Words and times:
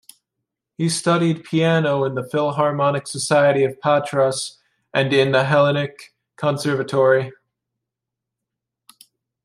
He 0.79 0.89
studied 0.89 1.43
piano 1.43 2.03
in 2.05 2.15
the 2.15 2.27
Philharmonic 2.27 3.05
Society 3.05 3.63
of 3.63 3.79
Patras 3.81 4.57
and 4.95 5.13
in 5.13 5.31
the 5.31 5.43
Hellenic 5.43 6.15
Conservatory. 6.37 7.31